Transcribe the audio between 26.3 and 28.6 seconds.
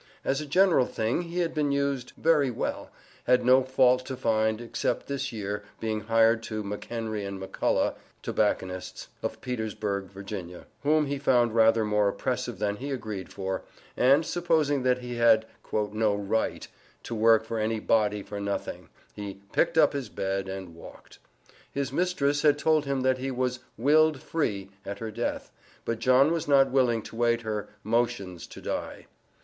was not willing to wait her "motions to